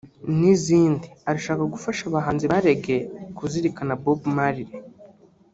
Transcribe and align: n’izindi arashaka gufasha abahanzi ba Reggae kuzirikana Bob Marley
n’izindi 0.39 1.07
arashaka 1.29 1.63
gufasha 1.73 2.01
abahanzi 2.05 2.45
ba 2.51 2.57
Reggae 2.65 2.99
kuzirikana 3.37 3.93
Bob 4.03 4.19
Marley 4.35 4.71